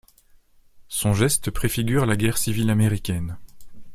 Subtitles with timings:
[0.87, 3.37] Son geste préfigure la guerre civile américaine.